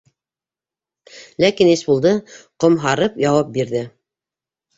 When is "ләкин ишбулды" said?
1.45-2.15